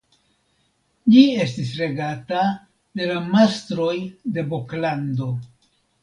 [1.15, 2.39] Ĝi estis regata
[3.01, 3.93] de la mastroj
[4.39, 5.29] de Boklando.